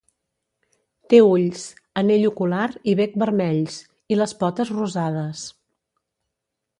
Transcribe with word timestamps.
Té 1.13 1.17
ulls, 1.25 1.65
anell 2.01 2.25
ocular 2.31 2.63
i 2.93 2.97
bec 3.01 3.13
vermells, 3.25 3.77
i 4.15 4.17
les 4.21 4.33
potes 4.43 4.73
rosades. 4.79 5.45